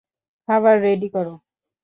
[0.47, 1.33] খাবার রেডি করো।